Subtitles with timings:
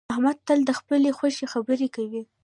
[0.13, 2.21] احمد تل د خپلې خوښې خبرې کوي